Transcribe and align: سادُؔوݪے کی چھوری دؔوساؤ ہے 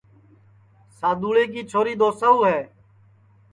سادُؔوݪے 0.99 1.43
کی 1.53 1.61
چھوری 1.69 1.93
دؔوساؤ 2.01 2.39
ہے 2.49 2.59